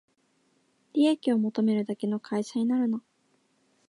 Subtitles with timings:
[0.93, 3.03] 利益を求めるだけの会社になるな